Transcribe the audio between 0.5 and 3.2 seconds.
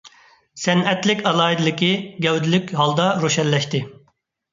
سەنئەتلىك ئالاھىدىلىكى گەۋدىلىك ھالدا